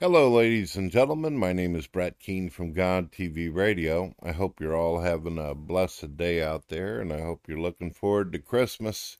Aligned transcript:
Hello, 0.00 0.30
ladies 0.30 0.76
and 0.76 0.92
gentlemen. 0.92 1.36
My 1.36 1.52
name 1.52 1.74
is 1.74 1.88
Brett 1.88 2.20
Keane 2.20 2.50
from 2.50 2.72
God 2.72 3.10
TV 3.10 3.52
Radio. 3.52 4.14
I 4.22 4.30
hope 4.30 4.60
you're 4.60 4.76
all 4.76 5.00
having 5.00 5.38
a 5.38 5.56
blessed 5.56 6.16
day 6.16 6.40
out 6.40 6.68
there, 6.68 7.00
and 7.00 7.12
I 7.12 7.20
hope 7.20 7.48
you're 7.48 7.58
looking 7.58 7.90
forward 7.90 8.30
to 8.30 8.38
Christmas. 8.38 9.18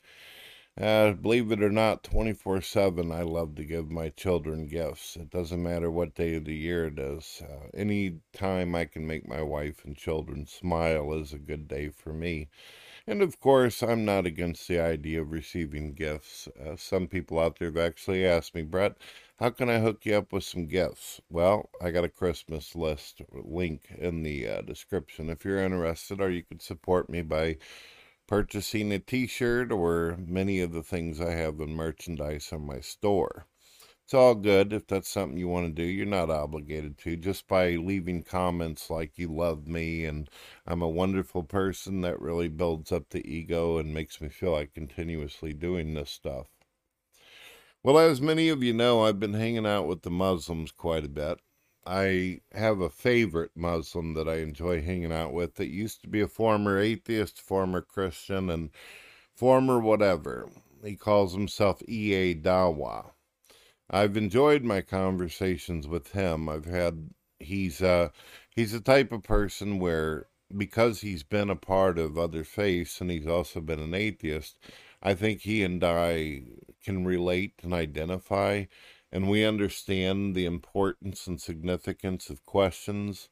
Uh, 0.80 1.14
believe 1.14 1.50
it 1.50 1.64
or 1.64 1.70
not, 1.70 2.04
24 2.04 2.60
7, 2.60 3.10
I 3.10 3.22
love 3.22 3.56
to 3.56 3.64
give 3.64 3.90
my 3.90 4.10
children 4.10 4.68
gifts. 4.68 5.16
It 5.16 5.30
doesn't 5.30 5.60
matter 5.60 5.90
what 5.90 6.14
day 6.14 6.36
of 6.36 6.44
the 6.44 6.54
year 6.54 6.86
it 6.86 7.00
is. 7.00 7.42
Uh, 7.42 7.66
any 7.74 8.20
time 8.32 8.76
I 8.76 8.84
can 8.84 9.04
make 9.04 9.26
my 9.26 9.42
wife 9.42 9.84
and 9.84 9.96
children 9.96 10.46
smile 10.46 11.12
is 11.12 11.32
a 11.32 11.38
good 11.38 11.66
day 11.66 11.88
for 11.88 12.12
me. 12.12 12.50
And 13.08 13.22
of 13.22 13.40
course, 13.40 13.82
I'm 13.82 14.04
not 14.04 14.24
against 14.24 14.68
the 14.68 14.78
idea 14.78 15.22
of 15.22 15.32
receiving 15.32 15.94
gifts. 15.94 16.46
Uh, 16.46 16.76
some 16.76 17.08
people 17.08 17.40
out 17.40 17.58
there 17.58 17.68
have 17.68 17.76
actually 17.76 18.24
asked 18.24 18.54
me, 18.54 18.62
Brett, 18.62 18.98
how 19.40 19.50
can 19.50 19.70
I 19.70 19.80
hook 19.80 20.04
you 20.06 20.14
up 20.14 20.32
with 20.32 20.44
some 20.44 20.66
gifts? 20.66 21.20
Well, 21.28 21.70
I 21.80 21.90
got 21.90 22.04
a 22.04 22.08
Christmas 22.08 22.76
list 22.76 23.22
link 23.32 23.90
in 23.98 24.22
the 24.22 24.46
uh, 24.46 24.60
description 24.60 25.28
if 25.30 25.44
you're 25.44 25.58
interested, 25.58 26.20
or 26.20 26.30
you 26.30 26.44
could 26.44 26.60
support 26.62 27.08
me 27.08 27.22
by 27.22 27.56
purchasing 28.28 28.92
a 28.92 28.98
t 28.98 29.26
shirt 29.26 29.72
or 29.72 30.18
many 30.18 30.60
of 30.60 30.72
the 30.72 30.82
things 30.82 31.20
I 31.20 31.32
have 31.32 31.60
in 31.60 31.74
merchandise 31.74 32.52
on 32.52 32.66
my 32.66 32.80
store. 32.80 33.46
It's 34.08 34.14
all 34.14 34.36
good 34.36 34.72
if 34.72 34.86
that's 34.86 35.06
something 35.10 35.36
you 35.36 35.48
want 35.48 35.66
to 35.66 35.82
do. 35.82 35.86
You're 35.86 36.06
not 36.06 36.30
obligated 36.30 36.96
to. 37.00 37.14
Just 37.14 37.46
by 37.46 37.72
leaving 37.72 38.22
comments 38.22 38.88
like 38.88 39.18
you 39.18 39.28
love 39.28 39.66
me 39.66 40.06
and 40.06 40.30
I'm 40.66 40.80
a 40.80 40.88
wonderful 40.88 41.42
person, 41.42 42.00
that 42.00 42.18
really 42.18 42.48
builds 42.48 42.90
up 42.90 43.10
the 43.10 43.20
ego 43.30 43.76
and 43.76 43.92
makes 43.92 44.18
me 44.18 44.30
feel 44.30 44.52
like 44.52 44.72
continuously 44.72 45.52
doing 45.52 45.92
this 45.92 46.08
stuff. 46.08 46.46
Well, 47.82 47.98
as 47.98 48.22
many 48.22 48.48
of 48.48 48.62
you 48.62 48.72
know, 48.72 49.04
I've 49.04 49.20
been 49.20 49.34
hanging 49.34 49.66
out 49.66 49.86
with 49.86 50.00
the 50.00 50.10
Muslims 50.10 50.72
quite 50.72 51.04
a 51.04 51.10
bit. 51.10 51.40
I 51.84 52.40
have 52.52 52.80
a 52.80 52.88
favorite 52.88 53.50
Muslim 53.54 54.14
that 54.14 54.26
I 54.26 54.36
enjoy 54.36 54.80
hanging 54.80 55.12
out 55.12 55.34
with 55.34 55.56
that 55.56 55.68
used 55.68 56.00
to 56.00 56.08
be 56.08 56.22
a 56.22 56.28
former 56.28 56.78
atheist, 56.78 57.42
former 57.42 57.82
Christian, 57.82 58.48
and 58.48 58.70
former 59.36 59.78
whatever. 59.78 60.48
He 60.82 60.96
calls 60.96 61.34
himself 61.34 61.82
E.A. 61.86 62.34
Dawa. 62.34 63.10
I've 63.90 64.16
enjoyed 64.16 64.64
my 64.64 64.80
conversations 64.82 65.86
with 65.88 66.12
him. 66.12 66.48
I've 66.48 66.66
had 66.66 67.10
he's 67.40 67.80
uh 67.82 68.10
he's 68.50 68.72
the 68.72 68.80
type 68.80 69.12
of 69.12 69.22
person 69.22 69.78
where 69.78 70.26
because 70.56 71.00
he's 71.00 71.22
been 71.22 71.50
a 71.50 71.56
part 71.56 71.98
of 71.98 72.18
other 72.18 72.44
faiths 72.44 73.00
and 73.00 73.10
he's 73.10 73.26
also 73.26 73.60
been 73.60 73.80
an 73.80 73.94
atheist, 73.94 74.58
I 75.02 75.14
think 75.14 75.42
he 75.42 75.62
and 75.62 75.82
I 75.84 76.42
can 76.84 77.04
relate 77.04 77.54
and 77.62 77.72
identify 77.74 78.64
and 79.12 79.28
we 79.28 79.44
understand 79.44 80.34
the 80.34 80.44
importance 80.46 81.26
and 81.26 81.40
significance 81.40 82.28
of 82.30 82.44
questions 82.44 83.28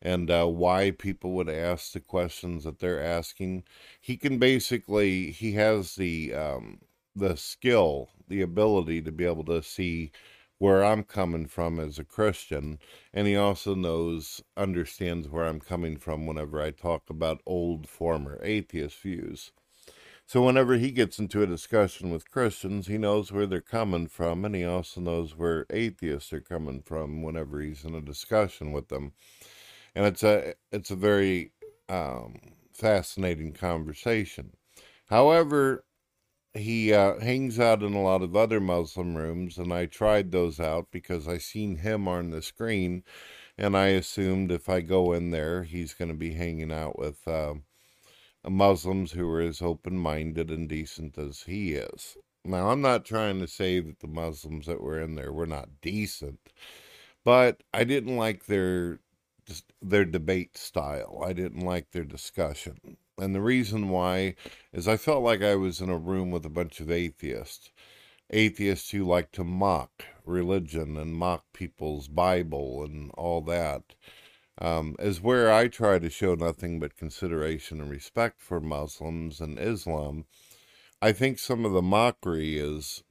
and 0.00 0.30
uh, 0.30 0.46
why 0.46 0.90
people 0.90 1.32
would 1.32 1.48
ask 1.48 1.92
the 1.92 2.00
questions 2.00 2.64
that 2.64 2.80
they're 2.80 3.02
asking. 3.02 3.64
He 4.00 4.16
can 4.16 4.38
basically 4.38 5.30
he 5.30 5.52
has 5.52 5.94
the 5.94 6.34
um, 6.34 6.80
the 7.14 7.36
skill, 7.36 8.10
the 8.28 8.42
ability 8.42 9.02
to 9.02 9.12
be 9.12 9.24
able 9.24 9.44
to 9.44 9.62
see 9.62 10.12
where 10.58 10.84
I'm 10.84 11.02
coming 11.02 11.46
from 11.46 11.80
as 11.80 11.98
a 11.98 12.04
Christian, 12.04 12.78
and 13.12 13.26
he 13.26 13.36
also 13.36 13.74
knows 13.74 14.40
understands 14.56 15.28
where 15.28 15.44
I'm 15.44 15.60
coming 15.60 15.96
from 15.96 16.26
whenever 16.26 16.62
I 16.62 16.70
talk 16.70 17.10
about 17.10 17.42
old 17.46 17.88
former 17.88 18.38
atheist 18.42 18.96
views. 18.98 19.50
So 20.26 20.46
whenever 20.46 20.76
he 20.76 20.92
gets 20.92 21.18
into 21.18 21.42
a 21.42 21.46
discussion 21.46 22.10
with 22.10 22.30
Christians, 22.30 22.86
he 22.86 22.96
knows 22.96 23.32
where 23.32 23.46
they're 23.46 23.60
coming 23.60 24.06
from, 24.06 24.44
and 24.44 24.54
he 24.54 24.64
also 24.64 25.00
knows 25.00 25.36
where 25.36 25.66
atheists 25.68 26.32
are 26.32 26.40
coming 26.40 26.80
from 26.80 27.22
whenever 27.22 27.60
he's 27.60 27.84
in 27.84 27.94
a 27.94 28.00
discussion 28.00 28.72
with 28.72 28.88
them. 28.88 29.12
And 29.94 30.06
it's 30.06 30.22
a 30.22 30.54
it's 30.70 30.90
a 30.90 30.96
very 30.96 31.52
um, 31.88 32.36
fascinating 32.72 33.52
conversation. 33.52 34.52
However, 35.06 35.84
he 36.54 36.92
uh, 36.92 37.18
hangs 37.20 37.58
out 37.58 37.82
in 37.82 37.94
a 37.94 38.02
lot 38.02 38.22
of 38.22 38.36
other 38.36 38.60
Muslim 38.60 39.16
rooms, 39.16 39.58
and 39.58 39.72
I 39.72 39.86
tried 39.86 40.32
those 40.32 40.60
out 40.60 40.88
because 40.90 41.28
I 41.28 41.38
seen 41.38 41.76
him 41.76 42.08
on 42.08 42.30
the 42.30 42.42
screen, 42.42 43.04
and 43.58 43.76
I 43.76 43.88
assumed 43.88 44.50
if 44.52 44.68
I 44.68 44.80
go 44.80 45.12
in 45.12 45.30
there, 45.30 45.64
he's 45.64 45.94
going 45.94 46.10
to 46.10 46.16
be 46.16 46.34
hanging 46.34 46.72
out 46.72 46.98
with. 46.98 47.26
Uh, 47.26 47.54
Muslims 48.48 49.12
who 49.12 49.28
are 49.30 49.40
as 49.40 49.62
open 49.62 49.96
minded 49.96 50.50
and 50.50 50.68
decent 50.68 51.16
as 51.18 51.42
he 51.42 51.74
is. 51.74 52.16
Now, 52.44 52.70
I'm 52.70 52.80
not 52.80 53.04
trying 53.04 53.38
to 53.40 53.46
say 53.46 53.78
that 53.80 54.00
the 54.00 54.08
Muslims 54.08 54.66
that 54.66 54.80
were 54.80 55.00
in 55.00 55.14
there 55.14 55.32
were 55.32 55.46
not 55.46 55.80
decent, 55.80 56.40
but 57.24 57.62
I 57.72 57.84
didn't 57.84 58.16
like 58.16 58.46
their 58.46 59.00
their 59.80 60.04
debate 60.04 60.56
style. 60.56 61.22
I 61.24 61.32
didn't 61.32 61.64
like 61.64 61.90
their 61.90 62.04
discussion. 62.04 62.96
And 63.22 63.36
the 63.36 63.40
reason 63.40 63.88
why 63.88 64.34
is 64.72 64.88
I 64.88 64.96
felt 64.96 65.22
like 65.22 65.42
I 65.42 65.54
was 65.54 65.80
in 65.80 65.88
a 65.88 65.96
room 65.96 66.32
with 66.32 66.44
a 66.44 66.50
bunch 66.50 66.80
of 66.80 66.90
atheists. 66.90 67.70
Atheists 68.30 68.90
who 68.90 69.04
like 69.04 69.30
to 69.32 69.44
mock 69.44 70.04
religion 70.24 70.96
and 70.96 71.14
mock 71.14 71.44
people's 71.52 72.08
Bible 72.08 72.82
and 72.82 73.12
all 73.12 73.40
that 73.42 73.94
um, 74.58 74.96
is 74.98 75.20
where 75.20 75.52
I 75.52 75.68
try 75.68 76.00
to 76.00 76.10
show 76.10 76.34
nothing 76.34 76.80
but 76.80 76.96
consideration 76.96 77.80
and 77.80 77.88
respect 77.88 78.40
for 78.40 78.60
Muslims 78.60 79.40
and 79.40 79.56
Islam. 79.56 80.24
I 81.00 81.12
think 81.12 81.38
some 81.38 81.64
of 81.64 81.72
the 81.72 81.80
mockery 81.80 82.58
is, 82.58 83.04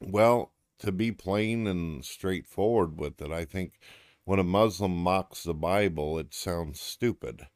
well, 0.00 0.52
to 0.78 0.92
be 0.92 1.12
plain 1.12 1.66
and 1.66 2.02
straightforward 2.06 2.98
with 2.98 3.20
it, 3.20 3.30
I 3.30 3.44
think 3.44 3.78
when 4.24 4.38
a 4.38 4.44
Muslim 4.44 4.96
mocks 4.96 5.42
the 5.42 5.52
Bible, 5.52 6.18
it 6.18 6.32
sounds 6.32 6.80
stupid. 6.80 7.48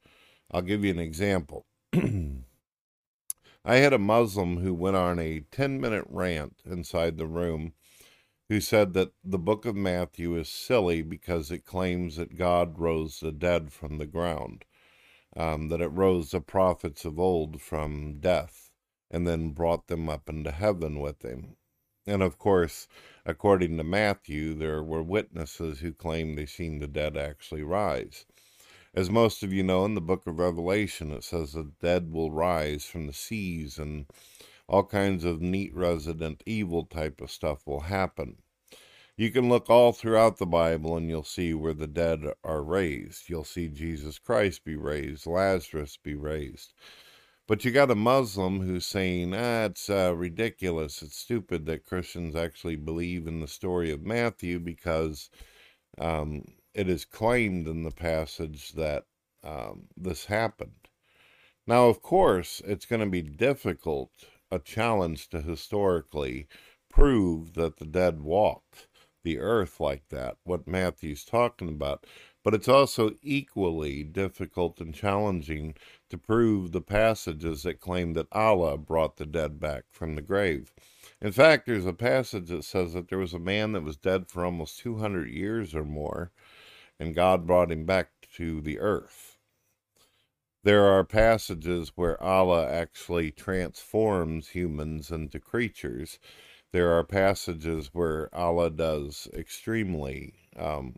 I'll 0.54 0.62
give 0.62 0.84
you 0.84 0.92
an 0.92 1.00
example. 1.00 1.66
I 1.92 2.04
had 3.65 3.92
a 3.92 3.98
Muslim 3.98 4.59
who 4.59 4.72
went 4.72 4.94
on 4.94 5.19
a 5.19 5.41
10 5.50 5.81
minute 5.81 6.04
rant 6.09 6.62
inside 6.65 7.19
the 7.19 7.26
room 7.26 7.72
who 8.48 8.60
said 8.60 8.92
that 8.92 9.10
the 9.25 9.38
book 9.41 9.66
of 9.66 9.75
Matthew 9.75 10.37
is 10.37 10.48
silly 10.48 11.03
because 11.03 11.50
it 11.50 11.65
claims 11.65 12.15
that 12.15 12.38
God 12.38 12.78
rose 12.78 13.19
the 13.19 13.32
dead 13.32 13.72
from 13.72 13.98
the 13.98 14.06
ground, 14.06 14.65
um, 15.37 15.70
that 15.70 15.81
it 15.81 15.88
rose 15.88 16.31
the 16.31 16.41
prophets 16.41 17.04
of 17.04 17.19
old 17.19 17.60
from 17.60 18.21
death 18.21 18.71
and 19.10 19.26
then 19.26 19.50
brought 19.50 19.88
them 19.88 20.09
up 20.09 20.28
into 20.28 20.53
heaven 20.53 21.00
with 21.00 21.22
him. 21.22 21.56
And 22.06 22.22
of 22.22 22.38
course, 22.38 22.86
according 23.26 23.76
to 23.78 23.82
Matthew, 23.82 24.54
there 24.54 24.84
were 24.84 25.03
witnesses 25.03 25.81
who 25.81 25.92
claimed 25.92 26.38
they 26.38 26.47
seen 26.47 26.78
the 26.78 26.86
dead 26.86 27.16
actually 27.16 27.65
rise. 27.65 28.25
As 28.97 29.10
most 29.10 29.43
of 29.43 29.53
you 29.53 29.65
know, 29.65 29.84
in 29.84 29.94
the 29.94 30.00
book 30.00 30.25
of 30.25 30.38
Revelation, 30.38 31.10
it 31.10 31.25
says 31.25 31.53
the 31.53 31.72
dead 31.82 32.12
will 32.12 32.31
rise 32.31 32.84
from 32.84 33.09
the 33.09 33.12
seas 33.12 33.77
and 33.77 34.06
all 34.69 34.84
kinds 34.84 35.25
of 35.25 35.43
neat 35.43 35.75
resident 35.75 36.44
evil 36.47 36.84
type 36.84 37.21
of 37.21 37.33
stuff 37.33 37.66
will 37.66 37.81
happen. 37.81 38.37
You 39.16 39.33
can 39.33 39.49
look 39.49 39.69
all 39.69 39.93
throughout 39.93 40.38
the 40.38 40.47
Bible 40.47 40.97
and 40.97 41.09
you'll 41.09 41.25
see 41.25 41.54
where 41.54 41.75
the 41.75 41.88
dead 41.88 42.21
are 42.44 42.62
raised. 42.62 43.28
You'll 43.28 43.43
see 43.43 43.69
Jesus 43.69 44.21
Christ 44.21 44.65
be 44.65 44.77
raised, 44.77 45.27
Lazarus 45.27 45.97
be 45.97 46.15
raised. 46.15 46.72
But 47.49 47.65
you 47.65 47.72
got 47.72 47.91
a 47.91 47.97
Muslim 47.97 48.60
who's 48.60 48.87
saying, 48.87 49.34
ah, 49.34 49.65
it's 49.65 49.91
uh, 49.91 50.15
ridiculous, 50.16 51.03
it's 51.03 51.19
stupid 51.19 51.66
that 51.66 51.84
Christians 51.84 52.37
actually 52.37 52.77
believe 52.77 53.27
in 53.27 53.41
the 53.41 53.49
story 53.49 53.91
of 53.91 54.06
Matthew 54.06 54.60
because 54.60 55.31
um, 55.99 56.44
it 56.75 56.89
is 56.89 57.05
claimed 57.05 57.69
in 57.69 57.83
the 57.83 57.91
passage 57.91 58.73
that 58.73 59.05
um, 59.43 59.89
this 59.97 60.27
happened. 60.27 60.89
Now, 61.67 61.89
of 61.89 62.03
course, 62.03 62.61
it's 62.67 62.87
going 62.87 63.01
to 63.01 63.11
be 63.11 63.23
difficult 63.23 64.11
a 64.51 64.59
challenge 64.59 65.29
to 65.31 65.41
historically 65.41 66.47
prove 66.91 67.55
that 67.55 67.79
the 67.79 67.87
dead 67.87 68.21
walked 68.21 68.89
the 69.25 69.39
earth 69.39 69.81
like 69.81 70.09
that, 70.10 70.37
what 70.45 70.69
Matthew's 70.69 71.25
talking 71.25 71.69
about. 71.69 72.07
But 72.45 72.54
it's 72.54 72.69
also 72.69 73.13
equally 73.22 74.04
difficult 74.04 74.81
and 74.81 74.95
challenging 74.95 75.75
to 76.10 76.19
prove 76.19 76.72
the 76.72 76.83
passages 76.83 77.63
that 77.63 77.81
claim 77.81 78.13
that 78.13 78.28
Allah 78.31 78.77
brought 78.77 79.16
the 79.16 79.25
dead 79.25 79.59
back 79.59 79.84
from 79.91 80.15
the 80.15 80.22
grave. 80.22 80.75
In 81.22 81.33
fact, 81.33 81.65
there's 81.65 81.87
a 81.87 81.95
passage 81.95 82.48
that 82.51 82.65
says 82.65 82.93
that 82.93 83.09
there 83.09 83.19
was 83.19 83.33
a 83.33 83.39
man 83.39 83.72
that 83.72 83.83
was 83.83 83.97
dead 83.97 84.28
for 84.28 84.45
almost 84.45 84.78
200 84.81 85.27
years 85.31 85.75
or 85.75 85.84
more, 85.84 86.33
and 87.04 87.15
God 87.15 87.47
brought 87.47 87.71
him 87.71 87.84
back 87.84 88.10
to 88.36 88.60
the 88.60 88.80
earth 88.80 89.34
there 90.65 90.86
are 90.86 91.04
passages 91.04 91.92
where 91.95 92.21
Allah 92.22 92.66
actually 92.66 93.30
transforms 93.30 94.48
humans 94.48 95.10
into 95.10 95.39
creatures. 95.39 96.18
There 96.72 96.91
are 96.91 97.04
passages 97.04 97.91
where 97.92 98.34
Allah 98.34 98.71
does 98.71 99.28
extremely 99.34 100.33
um, 100.56 100.97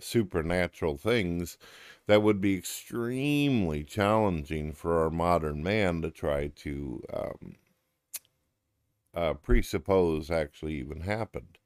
supernatural 0.00 0.96
things 0.96 1.58
that 2.06 2.22
would 2.22 2.40
be 2.40 2.56
extremely 2.56 3.84
challenging 3.84 4.72
for 4.72 5.02
our 5.02 5.10
modern 5.10 5.62
man 5.62 6.00
to 6.00 6.10
try 6.10 6.48
to 6.48 7.02
um, 7.12 7.56
uh, 9.14 9.34
presuppose 9.34 10.30
actually 10.30 10.76
even 10.76 11.02
happened. 11.02 11.58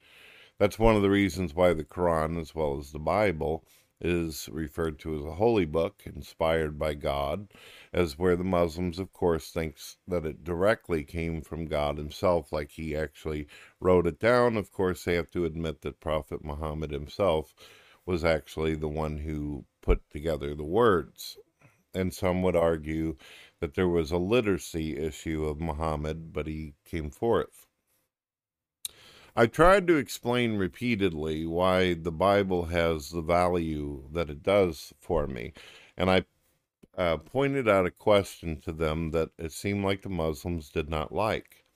That's 0.59 0.79
one 0.79 0.97
of 0.97 1.03
the 1.03 1.11
reasons 1.11 1.55
why 1.55 1.75
the 1.75 1.85
Quran, 1.85 2.41
as 2.41 2.55
well 2.55 2.79
as 2.79 2.93
the 2.93 2.99
Bible, 2.99 3.67
is 4.01 4.49
referred 4.51 4.99
to 5.01 5.15
as 5.17 5.25
a 5.25 5.35
holy 5.35 5.67
book 5.67 6.03
inspired 6.07 6.79
by 6.79 6.95
God, 6.95 7.49
as 7.93 8.19
where 8.19 8.37
the 8.37 8.45
Muslims, 8.45 8.99
of 8.99 9.13
course, 9.13 9.51
thinks 9.51 9.99
that 10.09 10.25
it 10.25 10.45
directly 10.45 11.05
came 11.05 11.43
from 11.43 11.67
God 11.67 11.99
himself, 11.99 12.53
like 12.53 12.71
he 12.71 12.97
actually 12.97 13.47
wrote 13.81 14.07
it 14.07 14.19
down. 14.19 14.57
Of 14.57 14.73
course, 14.73 15.05
they 15.05 15.15
have 15.15 15.31
to 15.33 15.45
admit 15.45 15.83
that 15.83 16.01
Prophet 16.01 16.43
Muhammad 16.43 16.91
himself 16.91 17.55
was 18.07 18.25
actually 18.25 18.75
the 18.75 18.89
one 18.89 19.19
who 19.19 19.67
put 19.83 20.09
together 20.11 20.55
the 20.55 20.65
words. 20.65 21.37
And 21.93 22.15
some 22.15 22.43
would 22.43 22.57
argue 22.57 23.17
that 23.61 23.75
there 23.75 23.89
was 23.89 24.11
a 24.11 24.19
literacy 24.19 24.97
issue 24.97 25.45
of 25.45 25.61
Muhammad, 25.61 26.33
but 26.33 26.47
he 26.47 26.75
came 26.85 27.11
forth. 27.11 27.66
I 29.39 29.47
tried 29.47 29.87
to 29.89 29.97
explain 29.97 30.57
repeatedly 30.57 31.45
why 31.45 31.93
the 31.93 32.11
Bible 32.11 32.67
has 32.67 33.11
the 33.11 33.21
value 33.21 34.09
that 34.13 34.31
it 34.31 34.43
does 34.43 34.95
for 34.99 35.27
me, 35.27 35.53
and 35.95 36.11
I 36.11 36.25
uh, 36.97 37.19
pointed 37.19 37.69
out 37.69 37.85
a 37.85 37.91
question 37.91 38.63
to 38.63 38.73
them 38.73 39.11
that 39.11 39.33
it 39.37 39.53
seemed 39.53 39.85
like 39.85 40.01
the 40.01 40.09
Muslims 40.09 40.71
did 40.71 40.89
not 40.89 41.13
like. 41.13 41.67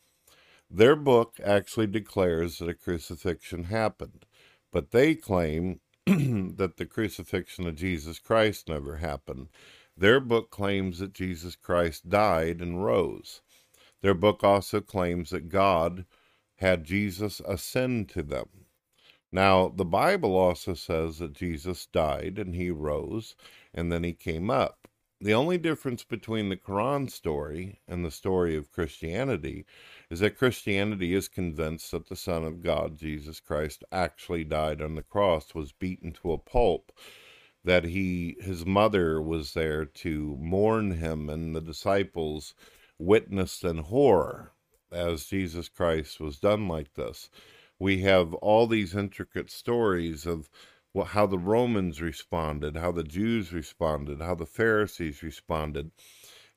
Their 0.70 0.96
book 0.96 1.38
actually 1.44 1.88
declares 1.88 2.58
that 2.58 2.68
a 2.70 2.74
crucifixion 2.74 3.64
happened, 3.64 4.24
but 4.72 4.90
they 4.90 5.14
claim 5.14 5.80
that 6.06 6.78
the 6.78 6.86
crucifixion 6.86 7.66
of 7.66 7.74
Jesus 7.74 8.18
Christ 8.18 8.70
never 8.70 8.96
happened. 8.96 9.48
Their 9.94 10.20
book 10.20 10.50
claims 10.50 11.00
that 11.00 11.12
Jesus 11.12 11.56
Christ 11.56 12.08
died 12.08 12.62
and 12.62 12.82
rose. 12.82 13.42
Their 14.00 14.14
book 14.14 14.42
also 14.42 14.80
claims 14.80 15.28
that 15.28 15.50
God 15.50 16.06
had 16.60 16.84
Jesus 16.84 17.40
ascend 17.46 18.10
to 18.10 18.22
them. 18.22 18.66
Now, 19.32 19.68
the 19.68 19.84
Bible 19.84 20.36
also 20.36 20.74
says 20.74 21.18
that 21.18 21.32
Jesus 21.32 21.86
died 21.86 22.38
and 22.38 22.54
he 22.54 22.70
rose 22.70 23.34
and 23.72 23.90
then 23.90 24.04
he 24.04 24.12
came 24.12 24.50
up. 24.50 24.86
The 25.22 25.32
only 25.32 25.56
difference 25.56 26.04
between 26.04 26.48
the 26.48 26.56
Quran 26.56 27.10
story 27.10 27.80
and 27.88 28.04
the 28.04 28.10
story 28.10 28.56
of 28.56 28.72
Christianity 28.72 29.64
is 30.10 30.20
that 30.20 30.36
Christianity 30.36 31.14
is 31.14 31.28
convinced 31.28 31.90
that 31.92 32.08
the 32.08 32.16
Son 32.16 32.44
of 32.44 32.62
God, 32.62 32.98
Jesus 32.98 33.40
Christ, 33.40 33.82
actually 33.90 34.44
died 34.44 34.82
on 34.82 34.96
the 34.96 35.02
cross, 35.02 35.54
was 35.54 35.72
beaten 35.72 36.12
to 36.12 36.32
a 36.32 36.38
pulp, 36.38 36.92
that 37.64 37.84
he 37.84 38.36
his 38.40 38.66
mother 38.66 39.20
was 39.20 39.52
there 39.52 39.84
to 39.84 40.36
mourn 40.40 40.92
him, 40.92 41.28
and 41.28 41.54
the 41.54 41.60
disciples 41.60 42.54
witnessed 42.98 43.62
in 43.62 43.78
horror 43.78 44.52
as 44.92 45.26
Jesus 45.26 45.68
Christ 45.68 46.20
was 46.20 46.38
done 46.38 46.68
like 46.68 46.94
this. 46.94 47.30
We 47.78 48.02
have 48.02 48.34
all 48.34 48.66
these 48.66 48.94
intricate 48.94 49.50
stories 49.50 50.26
of 50.26 50.50
how 51.06 51.26
the 51.26 51.38
Romans 51.38 52.02
responded, 52.02 52.76
how 52.76 52.92
the 52.92 53.04
Jews 53.04 53.52
responded, 53.52 54.20
how 54.20 54.34
the 54.34 54.46
Pharisees 54.46 55.22
responded. 55.22 55.92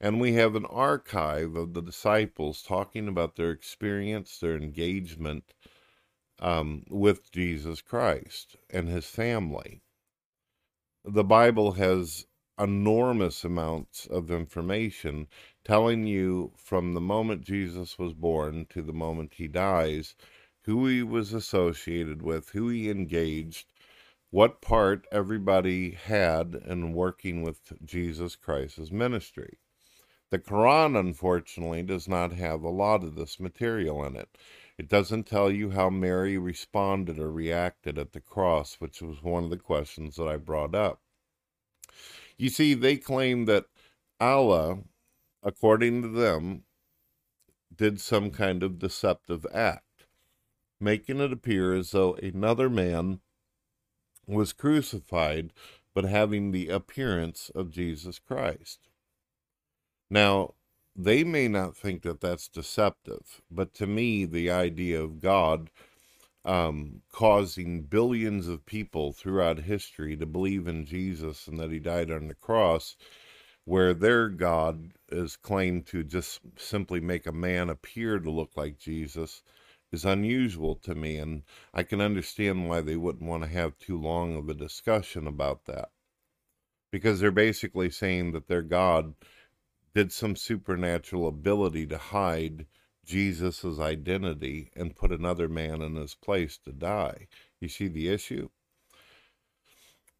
And 0.01 0.19
we 0.19 0.33
have 0.33 0.55
an 0.55 0.65
archive 0.65 1.55
of 1.55 1.73
the 1.73 1.81
disciples 1.81 2.61
talking 2.61 3.07
about 3.07 3.35
their 3.35 3.51
experience, 3.51 4.37
their 4.37 4.57
engagement 4.57 5.53
um, 6.39 6.83
with 6.89 7.31
Jesus 7.31 7.81
Christ 7.81 8.57
and 8.69 8.89
his 8.89 9.05
family. 9.05 9.81
The 11.05 11.23
Bible 11.23 11.73
has 11.73 12.25
enormous 12.59 13.43
amounts 13.43 14.05
of 14.07 14.29
information 14.29 15.27
telling 15.63 16.05
you 16.05 16.51
from 16.57 16.93
the 16.93 17.01
moment 17.01 17.41
Jesus 17.41 17.97
was 17.97 18.13
born 18.13 18.65
to 18.69 18.81
the 18.81 18.93
moment 18.93 19.35
he 19.35 19.47
dies 19.47 20.15
who 20.65 20.87
he 20.87 21.03
was 21.03 21.33
associated 21.33 22.21
with, 22.21 22.49
who 22.49 22.69
he 22.69 22.89
engaged, 22.89 23.71
what 24.29 24.61
part 24.61 25.05
everybody 25.11 25.91
had 25.91 26.55
in 26.65 26.93
working 26.93 27.43
with 27.43 27.73
Jesus 27.83 28.35
Christ's 28.35 28.91
ministry. 28.91 29.57
The 30.31 30.39
Quran, 30.39 30.97
unfortunately, 30.99 31.83
does 31.83 32.07
not 32.07 32.31
have 32.33 32.63
a 32.63 32.69
lot 32.69 33.03
of 33.03 33.15
this 33.15 33.39
material 33.39 34.03
in 34.03 34.15
it. 34.15 34.35
It 34.79 34.87
doesn't 34.87 35.27
tell 35.27 35.51
you 35.51 35.69
how 35.69 35.91
Mary 35.91 36.37
responded 36.37 37.19
or 37.19 37.31
reacted 37.31 37.99
at 37.99 38.13
the 38.13 38.19
cross, 38.19 38.75
which 38.75 39.01
was 39.01 39.21
one 39.21 39.43
of 39.43 39.51
the 39.51 39.57
questions 39.57 40.15
that 40.15 40.27
I 40.27 40.37
brought 40.37 40.73
up. 40.73 41.01
You 42.37 42.49
see, 42.49 42.73
they 42.73 42.97
claim 42.97 43.45
that 43.45 43.65
Allah, 44.19 44.79
according 45.43 46.01
to 46.01 46.07
them, 46.07 46.63
did 47.75 47.99
some 47.99 48.31
kind 48.31 48.63
of 48.63 48.79
deceptive 48.79 49.45
act, 49.53 50.05
making 50.79 51.19
it 51.19 51.33
appear 51.33 51.73
as 51.73 51.91
though 51.91 52.13
another 52.15 52.69
man 52.69 53.19
was 54.27 54.53
crucified, 54.53 55.51
but 55.93 56.05
having 56.05 56.51
the 56.51 56.69
appearance 56.69 57.51
of 57.53 57.71
Jesus 57.71 58.19
Christ. 58.19 58.87
Now, 60.09 60.53
they 60.95 61.23
may 61.23 61.47
not 61.47 61.75
think 61.75 62.03
that 62.03 62.21
that's 62.21 62.47
deceptive, 62.47 63.41
but 63.49 63.73
to 63.75 63.87
me, 63.87 64.25
the 64.25 64.51
idea 64.51 65.01
of 65.01 65.19
God 65.19 65.71
um, 66.45 67.01
causing 67.11 67.83
billions 67.83 68.47
of 68.47 68.65
people 68.65 69.13
throughout 69.13 69.59
history 69.59 70.15
to 70.17 70.25
believe 70.25 70.67
in 70.67 70.85
Jesus 70.85 71.47
and 71.47 71.57
that 71.59 71.71
he 71.71 71.79
died 71.79 72.11
on 72.11 72.27
the 72.27 72.35
cross, 72.35 72.95
where 73.65 73.93
their 73.93 74.29
God 74.29 74.91
is 75.13 75.35
claimed 75.35 75.85
to 75.87 76.03
just 76.03 76.41
simply 76.57 76.99
make 76.99 77.25
a 77.25 77.31
man 77.31 77.69
appear 77.69 78.19
to 78.19 78.29
look 78.29 78.51
like 78.55 78.77
Jesus, 78.77 79.43
is 79.91 80.05
unusual 80.05 80.75
to 80.75 80.95
me. 80.95 81.17
And 81.17 81.43
I 81.73 81.83
can 81.83 82.01
understand 82.01 82.67
why 82.67 82.81
they 82.81 82.97
wouldn't 82.97 83.29
want 83.29 83.43
to 83.43 83.49
have 83.49 83.77
too 83.77 83.99
long 83.99 84.35
of 84.35 84.49
a 84.49 84.53
discussion 84.53 85.27
about 85.27 85.65
that. 85.65 85.91
Because 86.91 87.19
they're 87.19 87.31
basically 87.31 87.89
saying 87.89 88.33
that 88.33 88.47
their 88.47 88.61
God 88.61 89.13
did 89.93 90.11
some 90.11 90.35
supernatural 90.35 91.27
ability 91.27 91.85
to 91.87 91.97
hide 91.97 92.65
Jesus' 93.05 93.79
identity 93.79 94.71
and 94.75 94.95
put 94.95 95.11
another 95.11 95.47
man 95.47 95.81
in 95.81 95.95
his 95.95 96.15
place 96.15 96.57
to 96.59 96.71
die. 96.71 97.27
You 97.59 97.67
see 97.67 97.87
the 97.87 98.07
issue? 98.09 98.49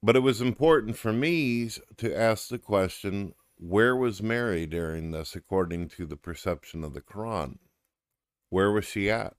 But 0.01 0.15
it 0.17 0.19
was 0.19 0.41
important 0.41 0.97
for 0.97 1.13
me 1.13 1.69
to 1.97 2.15
ask 2.15 2.49
the 2.49 2.59
question 2.59 3.33
where 3.57 3.95
was 3.95 4.21
Mary 4.21 4.65
during 4.65 5.11
this, 5.11 5.35
according 5.35 5.89
to 5.89 6.05
the 6.05 6.17
perception 6.17 6.83
of 6.83 6.93
the 6.93 7.01
Quran? 7.01 7.57
Where 8.49 8.71
was 8.71 8.85
she 8.85 9.09
at? 9.09 9.35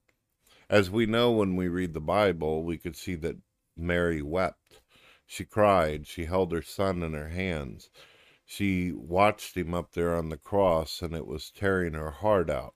As 0.68 0.90
we 0.90 1.06
know 1.06 1.30
when 1.30 1.56
we 1.56 1.68
read 1.68 1.92
the 1.94 2.00
Bible, 2.00 2.64
we 2.64 2.78
could 2.78 2.96
see 2.96 3.14
that 3.16 3.36
Mary 3.76 4.22
wept. 4.22 4.80
She 5.26 5.44
cried. 5.44 6.06
She 6.06 6.24
held 6.24 6.52
her 6.52 6.62
son 6.62 7.02
in 7.02 7.12
her 7.12 7.28
hands. 7.28 7.90
She 8.44 8.92
watched 8.92 9.56
him 9.56 9.74
up 9.74 9.92
there 9.92 10.14
on 10.14 10.28
the 10.28 10.36
cross, 10.36 11.00
and 11.02 11.14
it 11.14 11.26
was 11.26 11.50
tearing 11.50 11.94
her 11.94 12.10
heart 12.10 12.50
out. 12.50 12.74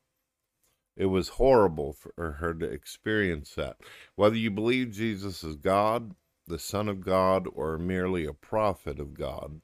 It 0.96 1.06
was 1.06 1.28
horrible 1.28 1.92
for 1.92 2.32
her 2.32 2.54
to 2.54 2.66
experience 2.66 3.54
that. 3.54 3.76
Whether 4.16 4.36
you 4.36 4.50
believe 4.50 4.90
Jesus 4.90 5.44
is 5.44 5.56
God, 5.56 6.14
the 6.46 6.58
Son 6.58 6.88
of 6.88 7.00
God, 7.00 7.46
or 7.52 7.78
merely 7.78 8.26
a 8.26 8.32
prophet 8.32 8.98
of 8.98 9.14
God, 9.14 9.60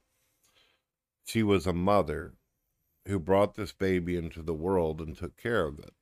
she 1.25 1.43
was 1.43 1.66
a 1.66 1.73
mother 1.73 2.35
who 3.07 3.19
brought 3.19 3.54
this 3.54 3.73
baby 3.73 4.16
into 4.16 4.43
the 4.43 4.54
world 4.54 5.00
and 5.00 5.16
took 5.16 5.37
care 5.37 5.66
of 5.66 5.78
it. 5.78 5.95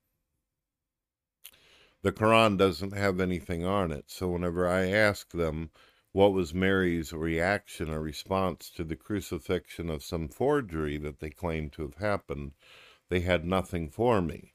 The 2.03 2.13
Quran 2.13 2.59
doesn't 2.59 2.93
have 2.93 3.21
anything 3.21 3.65
on 3.65 3.93
it, 3.93 4.11
so 4.11 4.29
whenever 4.29 4.67
I 4.67 4.89
ask 4.89 5.31
them 5.31 5.71
what 6.11 6.33
was 6.33 6.53
Mary's 6.53 7.13
reaction 7.13 7.89
or 7.89 8.01
response 8.03 8.69
to 8.71 8.85
the 8.85 8.97
crucifixion 8.97 9.89
of 9.89 10.03
some 10.03 10.29
forgery 10.29 10.99
that 10.99 11.21
they 11.21 11.31
claim 11.31 11.71
to 11.71 11.83
have 11.83 11.95
happened, 11.95 12.53
they 13.09 13.21
had 13.21 13.45
nothing 13.45 13.89
for 13.89 14.21
me. 14.21 14.53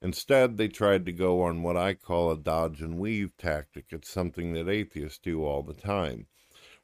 Instead, 0.00 0.56
they 0.56 0.68
tried 0.68 1.04
to 1.06 1.12
go 1.12 1.42
on 1.42 1.62
what 1.62 1.76
I 1.76 1.94
call 1.94 2.30
a 2.30 2.38
dodge 2.38 2.80
and 2.80 2.98
weave 2.98 3.36
tactic. 3.36 3.86
It's 3.90 4.08
something 4.08 4.52
that 4.52 4.68
atheists 4.68 5.18
do 5.18 5.44
all 5.44 5.62
the 5.62 5.74
time, 5.74 6.26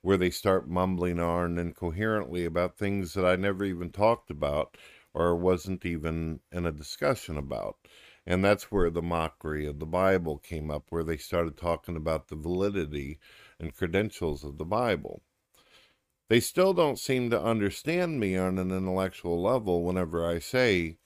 where 0.03 0.17
they 0.17 0.31
start 0.31 0.69
mumbling 0.69 1.19
on 1.19 1.59
incoherently 1.59 2.45
about 2.45 2.79
things 2.79 3.15
that 3.15 3.25
I 3.25 3.37
never 3.37 3.65
even 3.65 3.91
talked 3.91 4.31
about 4.31 4.77
or 5.13 5.35
wasn't 5.37 5.85
even 5.85 6.41
in 6.53 6.67
a 6.67 6.73
discussion 6.73 7.37
about. 7.37 7.77
And 8.27 8.45
that's 8.45 8.71
where 8.71 8.91
the 8.91 9.03
mockery 9.03 9.67
of 9.67 9.79
the 9.79 9.87
Bible 9.87 10.39
came 10.39 10.71
up, 10.71 10.87
where 10.89 11.03
they 11.03 11.17
started 11.17 11.57
talking 11.57 11.97
about 11.97 12.29
the 12.29 12.37
validity 12.37 13.19
and 13.59 13.75
credentials 13.75 14.45
of 14.45 14.59
the 14.59 14.65
Bible. 14.65 15.23
They 16.29 16.41
still 16.41 16.73
don't 16.73 16.99
seem 16.99 17.31
to 17.31 17.43
understand 17.43 18.21
me 18.21 18.37
on 18.37 18.59
an 18.59 18.71
intellectual 18.71 19.43
level 19.43 19.83
whenever 19.83 20.25
I 20.25 20.39
say 20.39 20.99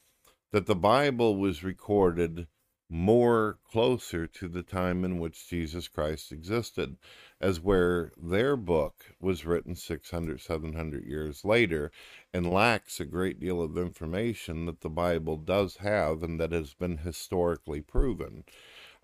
that 0.53 0.67
the 0.67 0.77
Bible 0.77 1.37
was 1.37 1.65
recorded 1.65 2.47
more 2.91 3.59
closer 3.65 4.27
to 4.27 4.49
the 4.49 4.63
time 4.63 5.03
in 5.05 5.19
which 5.19 5.49
Jesus 5.49 5.89
Christ 5.89 6.31
existed, 6.31 6.99
as 7.41 7.61
where 7.61 8.13
their 8.17 8.57
book 8.57 9.15
was 9.21 9.45
written 9.45 9.75
600, 9.75 10.41
700 10.41 11.05
years 11.05 11.45
later 11.45 11.91
and 12.33 12.51
lacks 12.51 13.01
a 13.01 13.05
great 13.05 13.41
deal 13.41 13.61
of 13.61 13.77
information 13.77 14.67
that 14.67 14.81
the 14.81 14.91
Bible 14.91 15.37
does 15.37 15.77
have 15.77 16.23
and 16.23 16.41
that 16.41 16.53
has 16.53 16.75
been 16.75 16.99
historically 16.99 17.81
proven. 17.81 18.45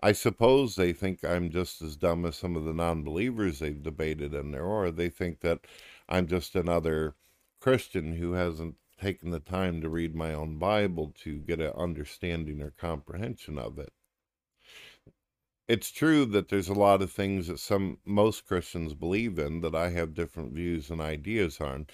I 0.03 0.13
suppose 0.13 0.75
they 0.75 0.93
think 0.93 1.23
I'm 1.23 1.51
just 1.51 1.81
as 1.81 1.95
dumb 1.95 2.25
as 2.25 2.35
some 2.35 2.55
of 2.55 2.65
the 2.65 2.73
non 2.73 3.03
believers 3.03 3.59
they've 3.59 3.83
debated 3.83 4.33
in 4.33 4.51
there, 4.51 4.65
or 4.65 4.89
they 4.89 5.09
think 5.09 5.41
that 5.41 5.59
I'm 6.09 6.25
just 6.25 6.55
another 6.55 7.15
Christian 7.59 8.15
who 8.15 8.33
hasn't 8.33 8.75
taken 8.99 9.29
the 9.29 9.39
time 9.39 9.81
to 9.81 9.89
read 9.89 10.15
my 10.15 10.33
own 10.33 10.57
Bible 10.57 11.13
to 11.23 11.39
get 11.39 11.59
an 11.59 11.73
understanding 11.75 12.61
or 12.61 12.71
comprehension 12.71 13.59
of 13.59 13.77
it. 13.77 13.93
It's 15.67 15.91
true 15.91 16.25
that 16.25 16.49
there's 16.49 16.69
a 16.69 16.73
lot 16.73 17.01
of 17.01 17.11
things 17.11 17.47
that 17.47 17.59
some 17.59 17.97
most 18.05 18.45
Christians 18.45 18.93
believe 18.93 19.39
in 19.39 19.61
that 19.61 19.73
I 19.73 19.89
have 19.89 20.13
different 20.13 20.53
views 20.53 20.89
and 20.91 21.01
ideas 21.01 21.59
on 21.59 21.87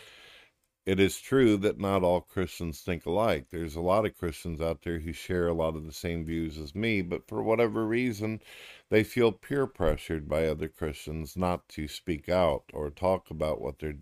it 0.88 1.02
is 1.02 1.20
true 1.20 1.58
that 1.58 1.80
not 1.80 2.02
all 2.04 2.22
Christians 2.22 2.80
think 2.82 3.06
alike. 3.06 3.48
There's 3.52 3.76
a 3.76 3.82
lot 3.82 4.06
of 4.06 4.18
Christians 4.18 4.62
out 4.62 4.84
there 4.84 5.00
who 5.00 5.12
share 5.12 5.48
a 5.48 5.54
lot 5.54 5.76
of 5.76 5.86
the 5.86 5.92
same 5.92 6.26
views 6.26 6.58
as 6.58 6.74
me, 6.74 7.02
but 7.02 7.28
for 7.28 7.44
whatever 7.44 7.86
reason, 7.86 8.42
they 8.90 9.04
feel 9.04 9.34
peer 9.34 9.68
pressured 9.68 10.30
by 10.30 10.48
other 10.48 10.70
Christians 10.70 11.36
not 11.36 11.68
to 11.70 11.90
speak 11.90 12.30
out 12.30 12.64
or 12.74 12.90
talk 12.90 13.30
about 13.30 13.62
what 13.62 13.80
they're 13.80 13.98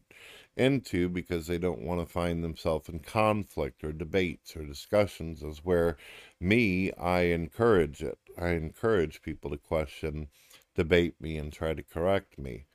into 0.57 1.09
because 1.09 1.47
they 1.47 1.57
don't 1.57 1.81
want 1.81 1.99
to 1.99 2.05
find 2.05 2.43
themselves 2.43 2.89
in 2.89 2.99
conflict 2.99 3.83
or 3.83 3.91
debates 3.91 4.55
or 4.55 4.63
discussions 4.63 5.43
as 5.43 5.65
where 5.65 5.97
me 6.39 6.91
I 6.93 7.21
encourage 7.21 8.01
it. 8.01 8.17
I 8.37 8.49
encourage 8.49 9.21
people 9.21 9.51
to 9.51 9.57
question, 9.57 10.27
debate 10.75 11.19
me 11.19 11.37
and 11.37 11.51
try 11.51 11.73
to 11.73 11.83
correct 11.83 12.37
me. 12.37 12.65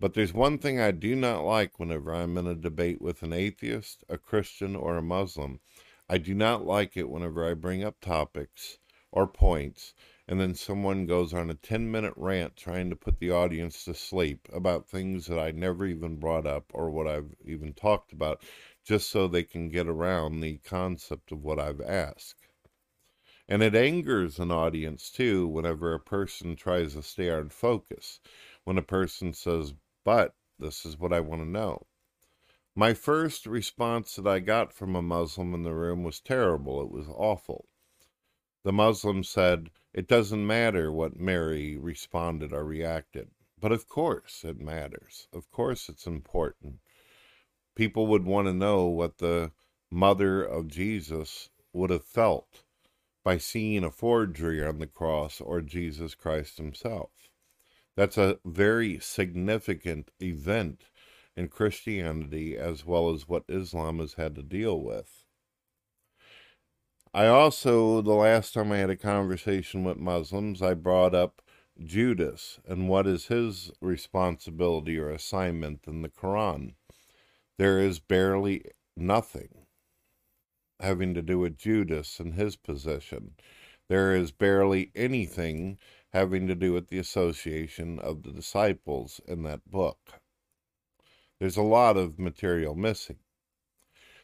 But 0.00 0.14
there's 0.14 0.32
one 0.32 0.58
thing 0.58 0.78
I 0.78 0.92
do 0.92 1.16
not 1.16 1.44
like 1.44 1.80
whenever 1.80 2.14
I'm 2.14 2.38
in 2.38 2.46
a 2.46 2.54
debate 2.54 3.02
with 3.02 3.22
an 3.22 3.32
atheist, 3.32 4.04
a 4.08 4.16
Christian, 4.16 4.76
or 4.76 4.96
a 4.96 5.02
Muslim. 5.02 5.60
I 6.08 6.18
do 6.18 6.34
not 6.34 6.64
like 6.64 6.96
it 6.96 7.10
whenever 7.10 7.48
I 7.48 7.54
bring 7.54 7.82
up 7.82 8.00
topics 8.00 8.78
or 9.10 9.26
points 9.26 9.94
and 10.28 10.38
then 10.38 10.54
someone 10.54 11.06
goes 11.06 11.32
on 11.32 11.48
a 11.48 11.54
10 11.54 11.90
minute 11.90 12.12
rant 12.14 12.54
trying 12.54 12.90
to 12.90 12.96
put 12.96 13.18
the 13.18 13.30
audience 13.30 13.84
to 13.86 13.94
sleep 13.94 14.46
about 14.52 14.86
things 14.86 15.26
that 15.26 15.38
I 15.38 15.52
never 15.52 15.86
even 15.86 16.16
brought 16.16 16.46
up 16.46 16.70
or 16.74 16.90
what 16.90 17.08
I've 17.08 17.34
even 17.46 17.72
talked 17.72 18.12
about 18.12 18.42
just 18.84 19.08
so 19.08 19.26
they 19.26 19.42
can 19.42 19.70
get 19.70 19.88
around 19.88 20.40
the 20.40 20.58
concept 20.58 21.32
of 21.32 21.42
what 21.42 21.58
I've 21.58 21.80
asked. 21.80 22.46
And 23.48 23.62
it 23.62 23.74
angers 23.74 24.38
an 24.38 24.50
audience 24.50 25.10
too 25.10 25.48
whenever 25.48 25.94
a 25.94 26.00
person 26.00 26.56
tries 26.56 26.92
to 26.92 27.02
stay 27.02 27.30
on 27.30 27.48
focus. 27.48 28.20
When 28.64 28.76
a 28.76 28.82
person 28.82 29.32
says, 29.32 29.72
but 30.04 30.34
this 30.58 30.84
is 30.84 30.98
what 30.98 31.14
I 31.14 31.20
want 31.20 31.40
to 31.40 31.48
know. 31.48 31.86
My 32.74 32.92
first 32.92 33.46
response 33.46 34.14
that 34.16 34.26
I 34.26 34.40
got 34.40 34.74
from 34.74 34.94
a 34.94 35.00
Muslim 35.00 35.54
in 35.54 35.62
the 35.62 35.74
room 35.74 36.04
was 36.04 36.20
terrible. 36.20 36.82
It 36.82 36.90
was 36.90 37.08
awful. 37.08 37.66
The 38.62 38.72
Muslim 38.72 39.24
said, 39.24 39.70
It 39.94 40.06
doesn't 40.06 40.46
matter 40.46 40.92
what 40.92 41.18
Mary 41.18 41.76
responded 41.76 42.52
or 42.52 42.64
reacted. 42.64 43.30
But 43.60 43.72
of 43.72 43.88
course 43.88 44.44
it 44.44 44.60
matters. 44.60 45.26
Of 45.32 45.50
course 45.50 45.88
it's 45.88 46.06
important. 46.06 46.80
People 47.74 48.06
would 48.06 48.24
want 48.24 48.46
to 48.46 48.52
know 48.52 48.86
what 48.86 49.18
the 49.18 49.52
mother 49.90 50.42
of 50.42 50.68
Jesus 50.68 51.50
would 51.72 51.90
have 51.90 52.04
felt 52.04 52.64
by 53.24 53.38
seeing 53.38 53.84
a 53.84 53.90
forgery 53.90 54.64
on 54.64 54.78
the 54.78 54.86
cross 54.86 55.40
or 55.40 55.60
Jesus 55.60 56.14
Christ 56.14 56.58
himself. 56.58 57.10
That's 57.96 58.16
a 58.16 58.38
very 58.44 59.00
significant 59.00 60.10
event 60.20 60.84
in 61.36 61.48
Christianity 61.48 62.56
as 62.56 62.84
well 62.84 63.10
as 63.10 63.28
what 63.28 63.44
Islam 63.48 63.98
has 63.98 64.14
had 64.14 64.34
to 64.36 64.42
deal 64.42 64.80
with. 64.80 65.24
I 67.14 67.26
also, 67.26 68.02
the 68.02 68.14
last 68.14 68.52
time 68.54 68.70
I 68.70 68.78
had 68.78 68.90
a 68.90 68.96
conversation 68.96 69.82
with 69.82 69.96
Muslims, 69.96 70.60
I 70.60 70.74
brought 70.74 71.14
up 71.14 71.40
Judas 71.82 72.60
and 72.66 72.88
what 72.88 73.06
is 73.06 73.26
his 73.26 73.70
responsibility 73.80 74.98
or 74.98 75.10
assignment 75.10 75.86
in 75.86 76.02
the 76.02 76.10
Quran. 76.10 76.74
There 77.56 77.78
is 77.78 77.98
barely 77.98 78.64
nothing 78.96 79.66
having 80.80 81.14
to 81.14 81.22
do 81.22 81.38
with 81.38 81.58
Judas 81.58 82.20
and 82.20 82.34
his 82.34 82.56
position. 82.56 83.34
There 83.88 84.14
is 84.14 84.30
barely 84.30 84.90
anything 84.94 85.78
having 86.12 86.46
to 86.46 86.54
do 86.54 86.72
with 86.72 86.88
the 86.88 86.98
association 86.98 87.98
of 87.98 88.22
the 88.22 88.32
disciples 88.32 89.20
in 89.26 89.42
that 89.44 89.70
book. 89.70 90.20
There's 91.40 91.56
a 91.56 91.62
lot 91.62 91.96
of 91.96 92.18
material 92.18 92.74
missing. 92.74 93.18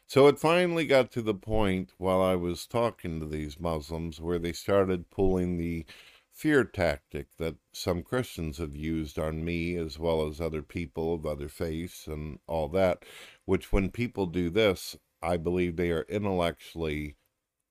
So 0.07 0.27
it 0.27 0.37
finally 0.39 0.85
got 0.85 1.11
to 1.11 1.21
the 1.21 1.33
point 1.33 1.93
while 1.97 2.21
I 2.21 2.35
was 2.35 2.67
talking 2.67 3.19
to 3.19 3.25
these 3.25 3.59
Muslims 3.59 4.21
where 4.21 4.37
they 4.37 4.53
started 4.53 5.09
pulling 5.09 5.57
the 5.57 5.85
fear 6.31 6.63
tactic 6.63 7.27
that 7.37 7.55
some 7.73 8.03
Christians 8.03 8.59
have 8.59 8.75
used 8.75 9.17
on 9.17 9.43
me 9.43 9.75
as 9.75 9.97
well 9.97 10.27
as 10.27 10.39
other 10.39 10.61
people 10.61 11.13
of 11.13 11.25
other 11.25 11.47
faiths 11.47 12.05
and 12.07 12.39
all 12.45 12.67
that, 12.69 13.03
which 13.45 13.71
when 13.71 13.89
people 13.89 14.27
do 14.27 14.49
this, 14.49 14.95
I 15.23 15.37
believe 15.37 15.75
they 15.75 15.91
are 15.91 16.05
intellectually 16.07 17.15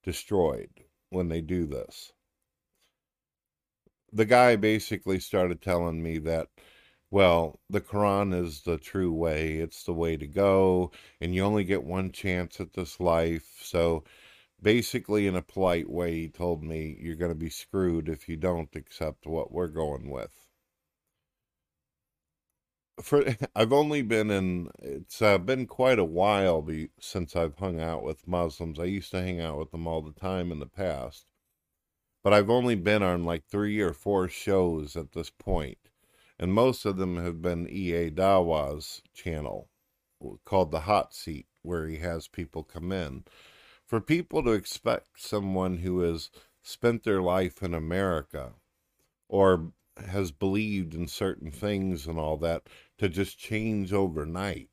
destroyed 0.03 0.85
when 1.11 1.29
they 1.29 1.41
do 1.41 1.67
this. 1.67 2.13
The 4.13 4.25
guy 4.25 4.57
basically 4.57 5.21
started 5.21 5.63
telling 5.63 6.03
me 6.03 6.19
that 6.19 6.49
well, 7.15 7.61
the 7.71 7.81
Quran 7.81 8.35
is 8.35 8.63
the 8.63 8.77
true 8.77 9.13
way. 9.13 9.59
It's 9.59 9.85
the 9.85 9.93
way 9.93 10.17
to 10.17 10.27
go, 10.27 10.91
and 11.21 11.33
you 11.33 11.45
only 11.45 11.63
get 11.63 11.85
one 11.85 12.11
chance 12.11 12.61
at 12.61 12.73
this 12.73 12.99
life. 12.99 13.61
So, 13.63 14.03
basically, 14.61 15.29
in 15.29 15.37
a 15.37 15.43
polite 15.43 15.89
way, 15.89 16.13
he 16.23 16.29
told 16.29 16.65
me 16.65 16.99
you're 17.01 17.15
going 17.15 17.31
to 17.31 17.37
be 17.37 17.51
screwed 17.51 18.09
if 18.09 18.29
you 18.29 18.37
don't 18.37 18.75
accept 18.75 19.29
what 19.29 19.53
we're 19.53 19.69
going 19.69 20.11
with. 20.11 20.33
For 23.01 23.25
I've 23.55 23.73
only 23.73 24.03
been 24.03 24.33
in 24.33 24.71
it's 24.81 25.23
uh, 25.23 25.39
been 25.39 25.67
quite 25.69 26.01
a 26.01 26.05
while 26.05 26.63
be, 26.63 26.89
since 26.99 27.37
I've 27.37 27.59
hung 27.59 27.81
out 27.81 28.03
with 28.03 28.27
Muslims. 28.27 28.81
I 28.81 28.87
used 28.87 29.13
to 29.13 29.23
hang 29.23 29.41
out 29.41 29.59
with 29.59 29.71
them 29.71 29.87
all 29.87 30.03
the 30.03 30.21
time 30.21 30.51
in 30.51 30.59
the 30.59 30.67
past 30.67 31.27
but 32.25 32.33
I've 32.33 32.51
only 32.51 32.75
been 32.75 33.03
on 33.03 33.25
like 33.25 33.45
three 33.45 33.81
or 33.81 33.93
four 33.93 34.29
shows 34.29 34.97
at 34.97 35.13
this 35.13 35.31
point, 35.31 35.84
and 36.39 36.53
most 36.53 36.85
of 36.85 36.97
them 36.97 37.17
have 37.17 37.41
been 37.41 37.69
E.A. 37.71 38.11
Dawa's 38.11 39.03
channel 39.15 39.69
called 40.45 40.71
The 40.71 40.81
Hot 40.81 41.15
Seat, 41.15 41.47
where 41.63 41.87
he 41.87 41.99
has 41.99 42.29
people 42.29 42.63
come 42.63 42.93
in. 42.93 43.25
For 43.85 44.01
people 44.01 44.43
to 44.43 44.53
expect 44.53 45.21
someone 45.21 45.79
who 45.79 46.01
has 46.01 46.31
spent 46.63 47.05
their 47.05 47.21
life 47.21 47.63
in 47.63 47.75
America 47.75 48.55
or 49.29 49.73
has 50.09 50.33
believed 50.33 50.95
in 50.95 51.07
certain 51.07 51.51
things 51.51 52.07
and 52.07 52.19
all 52.19 52.37
that 52.39 52.69
to 52.99 53.09
just 53.09 53.39
change 53.39 53.93
overnight, 53.93 54.71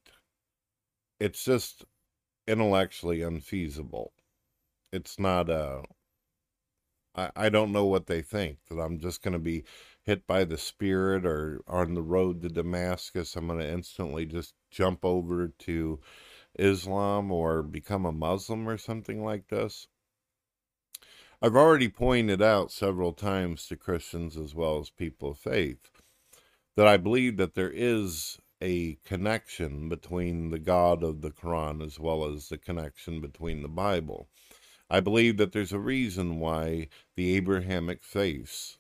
it's 1.19 1.43
just 1.43 1.85
intellectually 2.47 3.21
unfeasible. 3.21 4.13
It's 4.91 5.19
not 5.19 5.49
a 5.49 5.83
I, 7.15 7.29
I 7.35 7.49
don't 7.49 7.71
know 7.71 7.85
what 7.85 8.07
they 8.07 8.21
think 8.21 8.57
that 8.69 8.79
I'm 8.79 8.99
just 8.99 9.21
going 9.21 9.33
to 9.33 9.39
be 9.39 9.63
hit 10.03 10.25
by 10.27 10.43
the 10.43 10.57
spirit 10.57 11.25
or 11.25 11.61
on 11.67 11.93
the 11.93 12.01
road 12.01 12.41
to 12.41 12.49
Damascus. 12.49 13.35
I'm 13.35 13.47
going 13.47 13.59
to 13.59 13.69
instantly 13.69 14.25
just 14.25 14.53
jump 14.69 15.03
over 15.03 15.49
to 15.59 15.99
Islam 16.57 17.31
or 17.31 17.61
become 17.63 18.05
a 18.05 18.11
Muslim 18.11 18.67
or 18.67 18.77
something 18.77 19.23
like 19.23 19.47
this. 19.47 19.87
I've 21.41 21.55
already 21.55 21.89
pointed 21.89 22.41
out 22.41 22.71
several 22.71 23.13
times 23.13 23.65
to 23.67 23.75
Christians 23.75 24.37
as 24.37 24.53
well 24.53 24.79
as 24.79 24.89
people 24.89 25.31
of 25.31 25.39
faith 25.39 25.89
that 26.75 26.87
I 26.87 26.97
believe 26.97 27.37
that 27.37 27.55
there 27.55 27.71
is 27.73 28.39
a 28.61 28.95
connection 29.03 29.89
between 29.89 30.51
the 30.51 30.59
God 30.59 31.03
of 31.03 31.21
the 31.21 31.31
Quran 31.31 31.83
as 31.83 31.99
well 31.99 32.25
as 32.25 32.49
the 32.49 32.57
connection 32.57 33.19
between 33.19 33.61
the 33.61 33.67
Bible. 33.67 34.29
I 34.89 34.99
believe 34.99 35.37
that 35.37 35.51
there's 35.51 35.73
a 35.73 35.79
reason 35.79 36.39
why 36.39 36.89
the 37.15 37.35
Abrahamic 37.35 38.03
faiths 38.03 38.77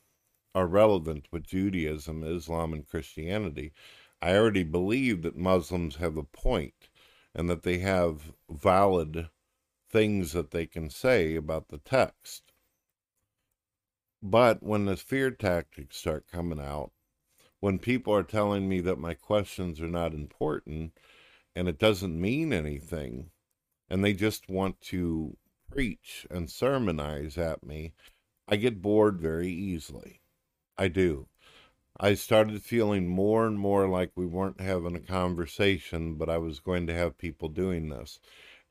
are 0.53 0.67
relevant 0.67 1.27
with 1.31 1.47
Judaism, 1.47 2.23
Islam, 2.23 2.73
and 2.73 2.87
Christianity. 2.87 3.73
I 4.21 4.35
already 4.35 4.63
believe 4.63 5.21
that 5.23 5.37
Muslims 5.37 5.95
have 5.95 6.17
a 6.17 6.23
point 6.23 6.89
and 7.33 7.49
that 7.49 7.63
they 7.63 7.79
have 7.79 8.33
valid 8.49 9.29
things 9.89 10.33
that 10.33 10.51
they 10.51 10.65
can 10.65 10.89
say 10.89 11.35
about 11.35 11.69
the 11.69 11.77
text. 11.77 12.51
But 14.21 14.61
when 14.61 14.85
the 14.85 14.97
fear 14.97 15.31
tactics 15.31 15.97
start 15.97 16.27
coming 16.31 16.59
out, 16.59 16.91
when 17.59 17.79
people 17.79 18.13
are 18.13 18.23
telling 18.23 18.67
me 18.67 18.79
that 18.81 18.99
my 18.99 19.13
questions 19.13 19.81
are 19.81 19.87
not 19.87 20.13
important 20.13 20.97
and 21.55 21.67
it 21.67 21.79
doesn't 21.79 22.19
mean 22.19 22.53
anything, 22.53 23.31
and 23.89 24.03
they 24.03 24.13
just 24.13 24.49
want 24.49 24.79
to 24.81 25.35
preach 25.69 26.25
and 26.29 26.49
sermonize 26.49 27.37
at 27.37 27.65
me, 27.65 27.93
I 28.47 28.55
get 28.55 28.81
bored 28.81 29.19
very 29.19 29.49
easily. 29.49 30.20
I 30.81 30.87
do. 30.87 31.27
I 31.99 32.15
started 32.15 32.63
feeling 32.63 33.07
more 33.07 33.45
and 33.45 33.59
more 33.59 33.87
like 33.87 34.13
we 34.15 34.25
weren't 34.25 34.59
having 34.59 34.95
a 34.95 34.99
conversation, 34.99 36.15
but 36.15 36.27
I 36.27 36.39
was 36.39 36.59
going 36.59 36.87
to 36.87 36.93
have 36.95 37.19
people 37.19 37.49
doing 37.49 37.89
this. 37.89 38.19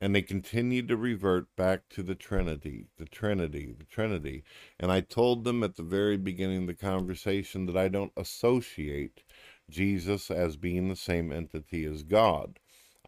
And 0.00 0.12
they 0.12 0.22
continued 0.22 0.88
to 0.88 0.96
revert 0.96 1.54
back 1.54 1.88
to 1.90 2.02
the 2.02 2.16
Trinity, 2.16 2.88
the 2.98 3.04
Trinity, 3.04 3.72
the 3.78 3.84
Trinity. 3.84 4.42
And 4.80 4.90
I 4.90 5.02
told 5.02 5.44
them 5.44 5.62
at 5.62 5.76
the 5.76 5.84
very 5.84 6.16
beginning 6.16 6.62
of 6.62 6.66
the 6.66 6.74
conversation 6.74 7.66
that 7.66 7.76
I 7.76 7.86
don't 7.86 8.12
associate 8.16 9.22
Jesus 9.70 10.32
as 10.32 10.56
being 10.56 10.88
the 10.88 10.96
same 10.96 11.30
entity 11.30 11.84
as 11.84 12.02
God. 12.02 12.58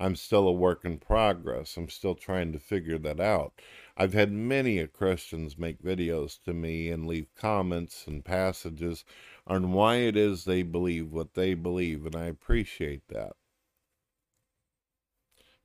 I'm 0.02 0.16
still 0.16 0.48
a 0.48 0.52
work 0.52 0.84
in 0.84 0.98
progress. 0.98 1.76
I'm 1.76 1.88
still 1.88 2.16
trying 2.16 2.50
to 2.54 2.58
figure 2.58 2.98
that 2.98 3.20
out. 3.20 3.52
I've 3.96 4.14
had 4.14 4.32
many 4.32 4.84
Christians 4.88 5.56
make 5.56 5.80
videos 5.80 6.42
to 6.42 6.52
me 6.52 6.90
and 6.90 7.06
leave 7.06 7.32
comments 7.36 8.08
and 8.08 8.24
passages 8.24 9.04
on 9.46 9.70
why 9.70 9.98
it 9.98 10.16
is 10.16 10.44
they 10.44 10.64
believe 10.64 11.12
what 11.12 11.34
they 11.34 11.54
believe, 11.54 12.04
and 12.04 12.16
I 12.16 12.24
appreciate 12.24 13.06
that. 13.10 13.34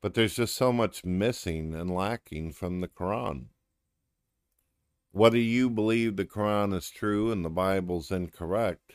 But 0.00 0.14
there's 0.14 0.36
just 0.36 0.54
so 0.54 0.72
much 0.72 1.04
missing 1.04 1.74
and 1.74 1.92
lacking 1.92 2.52
from 2.52 2.80
the 2.80 2.86
Quran. 2.86 3.46
Whether 5.10 5.38
you 5.38 5.68
believe 5.68 6.14
the 6.14 6.24
Quran 6.24 6.72
is 6.76 6.90
true 6.90 7.32
and 7.32 7.44
the 7.44 7.50
Bible's 7.50 8.12
incorrect, 8.12 8.92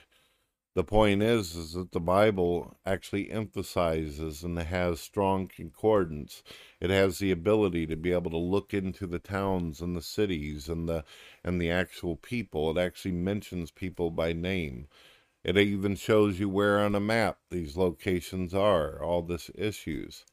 the 0.76 0.84
point 0.84 1.22
is 1.22 1.56
is 1.56 1.74
that 1.74 1.92
the 1.92 2.00
bible 2.00 2.78
actually 2.86 3.30
emphasizes 3.32 4.44
and 4.44 4.58
has 4.58 5.00
strong 5.00 5.48
concordance. 5.48 6.42
It 6.80 6.90
has 6.90 7.20
the 7.20 7.32
ability 7.32 7.86
to 7.88 7.96
be 7.96 8.12
able 8.12 8.32
to 8.32 8.38
look 8.38 8.74
into 8.74 9.06
the 9.06 9.20
towns 9.20 9.82
and 9.82 9.96
the 9.96 10.02
cities 10.02 10.68
and 10.70 10.90
the 10.90 11.04
and 11.44 11.62
the 11.62 11.70
actual 11.70 12.16
people. 12.16 12.72
It 12.72 12.82
actually 12.82 13.12
mentions 13.12 13.72
people 13.72 14.10
by 14.10 14.34
name. 14.34 14.88
It 15.44 15.58
even 15.58 15.96
shows 15.96 16.40
you 16.40 16.50
where 16.50 16.80
on 16.80 16.96
a 16.96 17.00
map 17.02 17.38
these 17.52 17.78
locations 17.78 18.54
are 18.54 19.02
all 19.04 19.22
this 19.22 19.52
issues. 19.56 20.26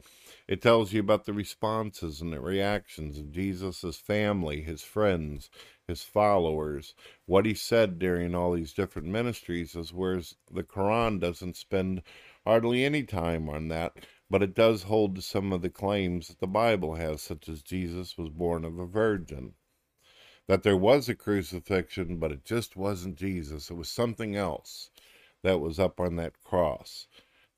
It 0.49 0.63
tells 0.63 0.93
you 0.93 1.01
about 1.01 1.27
the 1.27 1.33
responses 1.33 2.21
and 2.21 2.33
the 2.33 2.41
reactions 2.41 3.19
of 3.19 3.31
jesus' 3.31 3.97
family 3.97 4.63
his 4.63 4.83
friends 4.83 5.51
his 5.91 6.03
followers, 6.03 6.95
what 7.27 7.45
he 7.45 7.53
said 7.53 7.99
during 7.99 8.35
all 8.35 8.53
these 8.53 8.73
different 8.73 9.09
ministries, 9.09 9.75
is 9.75 9.93
whereas 9.93 10.37
the 10.51 10.63
Quran 10.63 11.21
doesn't 11.21 11.57
spend 11.57 12.03
hardly 12.47 12.85
any 12.85 13.03
time 13.03 13.51
on 13.51 13.69
that, 13.69 13.99
but 14.31 14.43
it 14.43 14.55
does 14.55 14.85
hold 14.85 15.17
to 15.17 15.23
some 15.23 15.53
of 15.53 15.61
the 15.61 15.69
claims 15.69 16.29
that 16.29 16.39
the 16.39 16.47
Bible 16.47 16.95
has, 16.95 17.21
such 17.21 17.49
as 17.49 17.63
Jesus 17.63 18.17
was 18.17 18.31
born 18.31 18.65
of 18.65 18.79
a 18.79 18.87
virgin. 18.87 19.55
That 20.49 20.63
there 20.63 20.77
was 20.77 21.09
a 21.09 21.15
crucifixion, 21.15 22.17
but 22.17 22.33
it 22.33 22.45
just 22.45 22.77
wasn't 22.77 23.17
Jesus. 23.17 23.71
It 23.71 23.75
was 23.75 23.89
something 23.89 24.37
else 24.37 24.91
that 25.43 25.61
was 25.61 25.79
up 25.79 26.01
on 26.01 26.17
that 26.17 26.41
cross. 26.43 27.07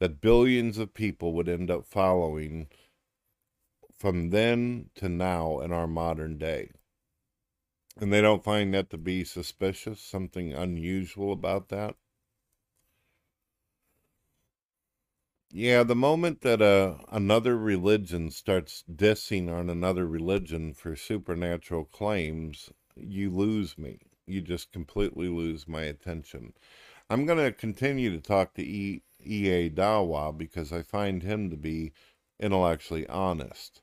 That 0.01 0.21
billions 0.21 0.79
of 0.79 0.95
people 0.95 1.33
would 1.35 1.49
end 1.49 1.71
up 1.71 1.87
following 1.87 2.69
from 3.99 4.31
then 4.31 4.91
to 4.97 5.09
now 5.09 5.61
in 5.61 5.73
our 5.73 5.87
modern 5.87 6.39
day. 6.39 6.73
And 7.99 8.12
they 8.12 8.20
don't 8.20 8.44
find 8.44 8.75
that 8.75 8.90
to 8.90 8.99
be 8.99 9.25
suspicious, 9.25 9.99
something 9.99 10.52
unusual 10.52 11.32
about 11.32 11.70
that. 11.70 11.96
Yeah, 15.52 15.84
the 15.84 15.94
moment 15.94 16.40
that 16.40 16.61
uh, 16.61 16.96
another 17.08 17.56
religion 17.56 18.32
starts 18.32 18.82
dissing 18.92 19.49
on 19.49 19.70
another 19.70 20.04
religion 20.04 20.75
for 20.75 20.96
supernatural 20.96 21.84
claims, 21.84 22.72
you 22.96 23.30
lose 23.30 23.78
me. 23.78 24.00
You 24.26 24.40
just 24.40 24.72
completely 24.72 25.28
lose 25.28 25.68
my 25.68 25.82
attention. 25.82 26.54
I'm 27.08 27.25
going 27.26 27.38
to 27.38 27.52
continue 27.52 28.11
to 28.11 28.20
talk 28.20 28.54
to 28.54 28.62
e- 28.64 29.04
E.A. 29.25 29.70
Dawa 29.70 30.37
because 30.37 30.72
I 30.72 30.82
find 30.82 31.22
him 31.22 31.50
to 31.50 31.56
be 31.56 31.92
intellectually 32.40 33.06
honest. 33.06 33.80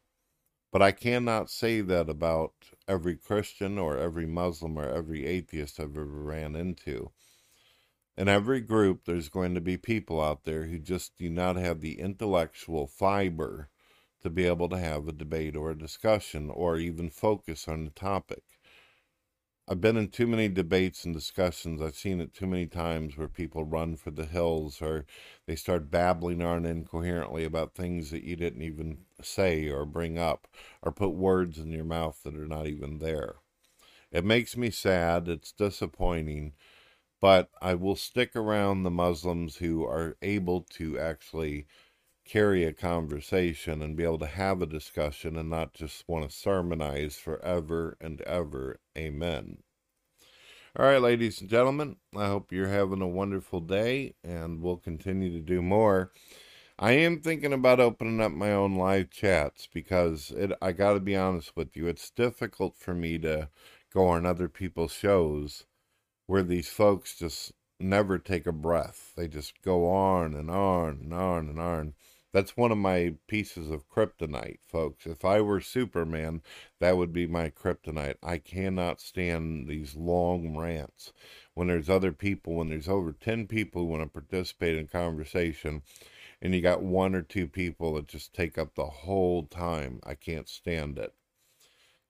But 0.71 0.81
I 0.81 0.91
cannot 0.93 1.51
say 1.51 1.81
that 1.81 2.09
about 2.09 2.53
every 2.89 3.15
Christian 3.15 3.77
or 3.77 3.97
every 3.97 4.25
Muslim 4.25 4.77
or 4.77 4.89
every 4.89 5.25
atheist 5.25 5.79
I've 5.79 5.95
ever 5.95 6.05
ran 6.05 6.55
into. 6.55 7.11
In 8.17 8.27
every 8.27 8.59
group, 8.59 9.05
there's 9.05 9.29
going 9.29 9.55
to 9.55 9.61
be 9.61 9.77
people 9.77 10.19
out 10.19 10.43
there 10.43 10.65
who 10.65 10.79
just 10.79 11.17
do 11.17 11.29
not 11.29 11.55
have 11.55 11.79
the 11.79 11.99
intellectual 11.99 12.87
fiber 12.87 13.69
to 14.21 14.29
be 14.29 14.45
able 14.45 14.67
to 14.69 14.77
have 14.77 15.07
a 15.07 15.13
debate 15.13 15.55
or 15.55 15.71
a 15.71 15.77
discussion 15.77 16.49
or 16.49 16.77
even 16.77 17.09
focus 17.09 17.67
on 17.67 17.85
the 17.85 17.91
topic. 17.91 18.43
I've 19.71 19.81
been 19.81 19.97
in 19.97 20.09
too 20.09 20.25
many 20.25 20.49
debates 20.49 21.05
and 21.05 21.13
discussions. 21.13 21.79
I've 21.79 21.95
seen 21.95 22.19
it 22.19 22.33
too 22.33 22.47
many 22.47 22.65
times 22.65 23.15
where 23.15 23.27
people 23.27 23.63
run 23.63 23.95
for 23.97 24.09
the 24.09 24.25
hills 24.25 24.81
or 24.81 25.05
they 25.45 25.55
start 25.55 25.91
babbling 25.91 26.41
on 26.41 26.65
incoherently 26.65 27.43
about 27.45 27.75
things 27.75 28.09
that 28.09 28.23
you 28.23 28.35
didn't 28.35 28.63
even 28.63 29.05
say 29.21 29.69
or 29.69 29.85
bring 29.85 30.17
up 30.17 30.47
or 30.81 30.91
put 30.91 31.09
words 31.09 31.59
in 31.59 31.71
your 31.71 31.85
mouth 31.85 32.19
that 32.23 32.35
are 32.35 32.47
not 32.47 32.65
even 32.65 32.97
there. 32.97 33.35
It 34.11 34.25
makes 34.25 34.57
me 34.57 34.71
sad. 34.71 35.27
It's 35.27 35.51
disappointing. 35.51 36.53
But 37.21 37.49
I 37.61 37.75
will 37.75 37.95
stick 37.95 38.35
around 38.35 38.83
the 38.83 38.91
Muslims 38.91 39.57
who 39.57 39.83
are 39.85 40.17
able 40.21 40.61
to 40.71 40.99
actually 40.99 41.67
carry 42.29 42.63
a 42.63 42.71
conversation 42.71 43.81
and 43.81 43.97
be 43.97 44.03
able 44.03 44.19
to 44.19 44.27
have 44.27 44.61
a 44.61 44.67
discussion 44.67 45.35
and 45.35 45.49
not 45.49 45.73
just 45.73 46.07
want 46.07 46.29
to 46.29 46.35
sermonize 46.35 47.15
forever 47.15 47.97
and 47.99 48.21
ever. 48.21 48.79
Amen. 48.95 49.57
All 50.77 50.85
right, 50.85 51.01
ladies 51.01 51.41
and 51.41 51.49
gentlemen, 51.49 51.95
I 52.15 52.27
hope 52.27 52.51
you're 52.51 52.67
having 52.67 53.01
a 53.01 53.07
wonderful 53.07 53.61
day 53.61 54.13
and 54.23 54.61
we'll 54.61 54.77
continue 54.77 55.31
to 55.31 55.39
do 55.39 55.63
more. 55.63 56.11
I 56.77 56.91
am 56.91 57.19
thinking 57.19 57.51
about 57.51 57.79
opening 57.79 58.21
up 58.21 58.31
my 58.31 58.51
own 58.51 58.75
live 58.75 59.09
chats 59.09 59.67
because 59.73 60.29
it 60.29 60.51
I 60.61 60.71
got 60.71 60.93
to 60.93 60.99
be 60.99 61.15
honest 61.15 61.55
with 61.55 61.75
you, 61.75 61.87
it's 61.87 62.11
difficult 62.11 62.77
for 62.77 62.93
me 62.93 63.17
to 63.19 63.49
go 63.91 64.07
on 64.07 64.27
other 64.27 64.47
people's 64.47 64.93
shows 64.93 65.65
where 66.27 66.43
these 66.43 66.69
folks 66.69 67.17
just 67.17 67.53
never 67.79 68.19
take 68.19 68.45
a 68.45 68.51
breath. 68.51 69.13
They 69.15 69.27
just 69.27 69.61
go 69.63 69.89
on 69.89 70.35
and 70.35 70.51
on 70.51 70.99
and 71.01 71.13
on 71.13 71.49
and 71.49 71.59
on. 71.59 71.93
That's 72.31 72.55
one 72.55 72.71
of 72.71 72.77
my 72.77 73.15
pieces 73.27 73.71
of 73.71 73.89
kryptonite, 73.89 74.59
folks. 74.61 75.07
If 75.07 75.25
I 75.25 75.41
were 75.41 75.59
Superman, 75.59 76.41
that 76.79 76.95
would 76.95 77.11
be 77.11 77.25
my 77.25 77.49
kryptonite. 77.49 78.17
I 78.21 78.37
cannot 78.37 79.01
stand 79.01 79.67
these 79.67 79.95
long 79.95 80.55
rants. 80.55 81.11
When 81.55 81.67
there's 81.67 81.89
other 81.89 82.11
people, 82.11 82.55
when 82.55 82.69
there's 82.69 82.87
over 82.87 83.13
10 83.13 83.47
people 83.47 83.81
who 83.81 83.87
want 83.87 84.03
to 84.03 84.07
participate 84.07 84.77
in 84.77 84.87
conversation, 84.87 85.81
and 86.41 86.53
you 86.53 86.61
got 86.61 86.83
one 86.83 87.15
or 87.15 87.23
two 87.23 87.47
people 87.47 87.95
that 87.95 88.07
just 88.07 88.33
take 88.33 88.57
up 88.57 88.75
the 88.75 88.85
whole 88.85 89.43
time, 89.47 89.99
I 90.05 90.13
can't 90.13 90.47
stand 90.47 90.99
it. 90.99 91.13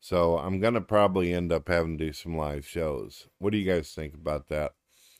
So 0.01 0.37
I'm 0.37 0.59
going 0.59 0.75
to 0.75 0.81
probably 0.81 1.33
end 1.33 1.51
up 1.51 1.67
having 1.69 1.97
to 1.97 2.05
do 2.07 2.13
some 2.13 2.35
live 2.35 2.65
shows. 2.65 3.27
What 3.37 3.51
do 3.51 3.57
you 3.57 3.71
guys 3.71 3.91
think 3.91 4.13
about 4.13 4.49
that? 4.49 4.73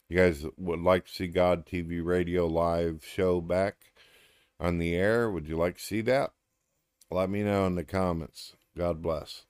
You 0.09 0.17
guys 0.17 0.45
would 0.57 0.81
like 0.81 1.05
to 1.05 1.11
see 1.11 1.27
God 1.27 1.65
TV 1.65 2.03
Radio 2.03 2.47
live 2.47 3.05
show 3.05 3.41
back? 3.41 3.88
On 4.59 4.77
the 4.77 4.95
air. 4.95 5.29
Would 5.29 5.47
you 5.47 5.57
like 5.57 5.77
to 5.77 5.83
see 5.83 6.01
that? 6.01 6.31
Let 7.11 7.29
me 7.29 7.43
know 7.43 7.65
in 7.65 7.75
the 7.75 7.83
comments. 7.83 8.55
God 8.77 9.01
bless. 9.01 9.45